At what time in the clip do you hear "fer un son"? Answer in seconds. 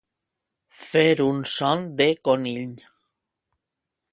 0.85-1.85